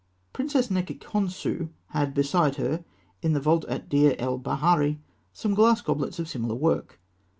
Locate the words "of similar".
6.17-6.55